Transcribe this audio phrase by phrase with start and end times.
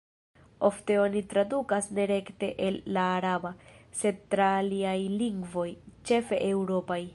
[0.69, 3.53] Ofte oni tradukas ne rekte el la araba,
[4.01, 5.69] sed tra aliaj lingvoj,
[6.11, 7.03] ĉefe eŭropaj.